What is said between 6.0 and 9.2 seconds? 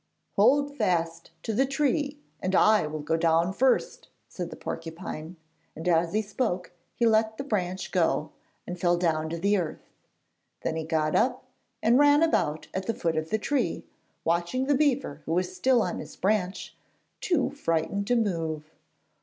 he spoke he let the branch go, and fell